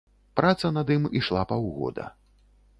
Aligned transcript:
Праца 0.39 0.71
над 0.77 0.87
ім 0.95 1.05
ішла 1.21 1.45
паўгода. 1.53 2.11